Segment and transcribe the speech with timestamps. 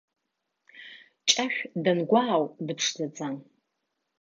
[1.29, 3.35] Ҷашә дангәаау дыԥшӡаӡам.